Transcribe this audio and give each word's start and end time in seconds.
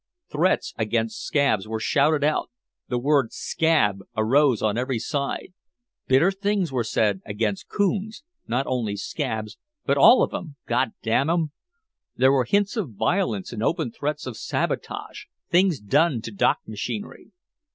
Threats 0.31 0.73
against 0.79 1.23
"scabs" 1.23 1.67
were 1.67 1.79
shouted 1.79 2.23
out, 2.23 2.49
the 2.87 2.97
word 2.97 3.31
"scab" 3.31 3.99
arose 4.17 4.59
on 4.63 4.75
every 4.75 4.97
side. 4.97 5.53
Bitter 6.07 6.31
things 6.31 6.71
were 6.71 6.83
said 6.83 7.21
against 7.23 7.67
"coons," 7.69 8.23
not 8.47 8.65
only 8.65 8.95
"scabs" 8.95 9.59
but 9.85 9.99
"all 9.99 10.23
of 10.23 10.33
'em, 10.33 10.55
God 10.67 10.93
damn 11.03 11.29
'em!" 11.29 11.51
There 12.15 12.31
were 12.31 12.45
hints 12.45 12.75
of 12.75 12.93
violence 12.93 13.53
and 13.53 13.61
open 13.61 13.91
threats 13.91 14.25
of 14.25 14.37
sabotage, 14.37 15.25
things 15.51 15.79
done 15.79 16.19
to 16.23 16.31
dock 16.31 16.61
machinery. 16.65 17.31